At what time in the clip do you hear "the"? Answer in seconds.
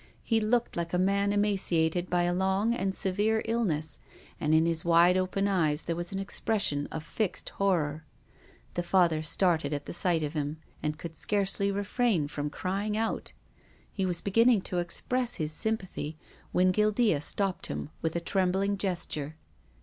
8.73-8.81, 9.85-9.93